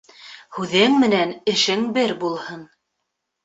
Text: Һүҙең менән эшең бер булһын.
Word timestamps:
Һүҙең 0.57 0.95
менән 1.03 1.35
эшең 1.55 1.87
бер 2.01 2.17
булһын. 2.27 2.69